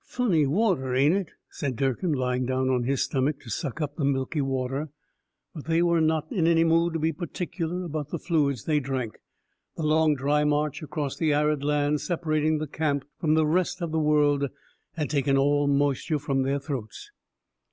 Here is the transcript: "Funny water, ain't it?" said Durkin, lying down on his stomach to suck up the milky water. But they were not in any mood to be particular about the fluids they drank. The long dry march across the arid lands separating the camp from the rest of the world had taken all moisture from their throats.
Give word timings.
"Funny 0.00 0.46
water, 0.48 0.96
ain't 0.96 1.14
it?" 1.14 1.30
said 1.48 1.76
Durkin, 1.76 2.12
lying 2.12 2.44
down 2.44 2.68
on 2.68 2.82
his 2.82 3.04
stomach 3.04 3.38
to 3.38 3.50
suck 3.50 3.80
up 3.80 3.94
the 3.94 4.04
milky 4.04 4.40
water. 4.40 4.88
But 5.54 5.66
they 5.66 5.80
were 5.80 6.00
not 6.00 6.26
in 6.32 6.48
any 6.48 6.64
mood 6.64 6.94
to 6.94 6.98
be 6.98 7.12
particular 7.12 7.84
about 7.84 8.08
the 8.08 8.18
fluids 8.18 8.64
they 8.64 8.80
drank. 8.80 9.18
The 9.76 9.84
long 9.84 10.16
dry 10.16 10.42
march 10.42 10.82
across 10.82 11.16
the 11.16 11.32
arid 11.32 11.62
lands 11.62 12.02
separating 12.02 12.58
the 12.58 12.66
camp 12.66 13.04
from 13.20 13.34
the 13.34 13.46
rest 13.46 13.80
of 13.80 13.92
the 13.92 14.00
world 14.00 14.48
had 14.96 15.08
taken 15.08 15.36
all 15.38 15.68
moisture 15.68 16.18
from 16.18 16.42
their 16.42 16.58
throats. 16.58 17.12